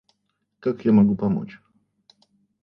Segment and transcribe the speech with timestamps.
[0.59, 1.61] Как я могу помочь?